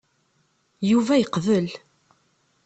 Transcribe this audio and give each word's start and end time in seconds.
Yuba 0.89 1.13
yeqbel. 1.17 1.67